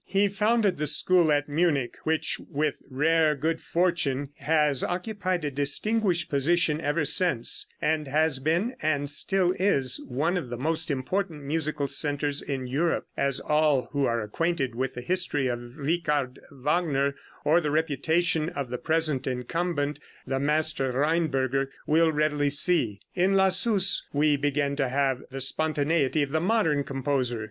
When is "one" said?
10.07-10.37